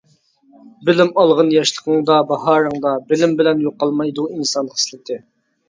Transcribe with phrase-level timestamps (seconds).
[0.87, 5.23] بىلىم ئالغىن ياشلىقىڭدا، باھارىڭدا، بىلىم بىلەن يوقالمايدۇ ئىنسان خىسلىتى.